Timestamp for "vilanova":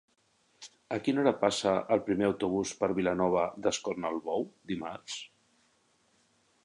3.01-3.43